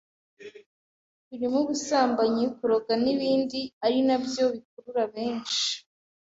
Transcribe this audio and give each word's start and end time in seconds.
birimo 1.29 1.57
ubusambanyi, 1.63 2.43
kuroga 2.57 2.93
n’ibindi 3.03 3.59
ari 3.85 3.99
nabyo 4.07 4.43
bikurura 4.53 5.03
benshi 5.13 5.65